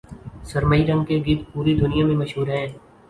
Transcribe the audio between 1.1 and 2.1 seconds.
گدھ پوری دنیا